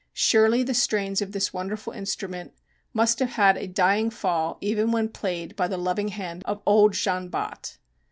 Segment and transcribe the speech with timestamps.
[0.13, 2.53] Surely the strains of this wonderful instrument
[2.91, 6.93] must have had a "dying fall" even when played by the loving hand of old
[6.93, 7.77] Jean Bott.